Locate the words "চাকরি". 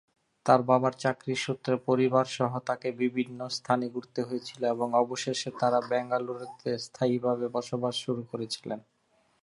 0.99-1.33